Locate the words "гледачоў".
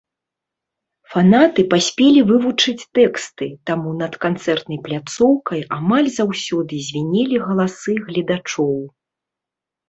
8.09-8.75